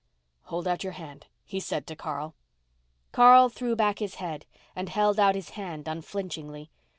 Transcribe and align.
"Hold 0.45 0.67
out 0.67 0.83
your 0.83 0.93
hand," 0.93 1.27
he 1.45 1.59
said 1.59 1.85
to 1.85 1.95
Carl. 1.95 2.33
Carl 3.11 3.49
threw 3.49 3.75
back 3.75 3.99
his 3.99 4.15
head 4.15 4.47
and 4.75 4.89
held 4.89 5.19
out 5.19 5.35
his 5.35 5.49
hand 5.51 5.87
unflinchingly. 5.87 6.71